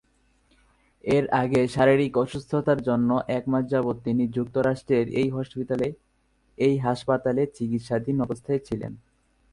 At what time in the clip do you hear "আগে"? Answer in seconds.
1.33-1.61